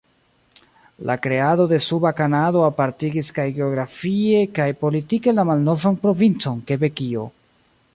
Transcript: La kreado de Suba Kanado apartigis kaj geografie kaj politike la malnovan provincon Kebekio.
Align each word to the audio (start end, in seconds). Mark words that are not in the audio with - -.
La 1.09 1.15
kreado 1.25 1.67
de 1.73 1.79
Suba 1.87 2.11
Kanado 2.21 2.65
apartigis 2.69 3.31
kaj 3.37 3.47
geografie 3.59 4.43
kaj 4.59 4.69
politike 4.87 5.39
la 5.41 5.49
malnovan 5.53 6.05
provincon 6.07 6.67
Kebekio. 6.73 7.33